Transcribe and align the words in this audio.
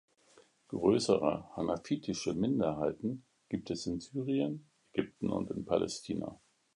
Größere 0.69 1.55
hanafitische 1.55 2.33
Minderheiten 2.33 3.23
gibt 3.49 3.69
es 3.69 3.85
in 3.85 3.99
Syrien, 3.99 4.67
Ägypten 4.93 5.29
und 5.29 5.51
in 5.51 5.63
Palästina. 5.63 6.39